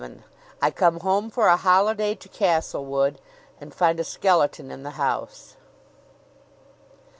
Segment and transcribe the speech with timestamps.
[0.63, 3.21] I COME HOME FOR A HOLIDAY TO CASTLEWOOD,
[3.61, 5.57] AND FIND A SKELETON IN THE HOUSE.